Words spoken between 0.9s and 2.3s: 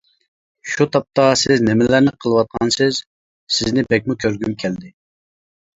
تاپتا سىز نېمىلەرنى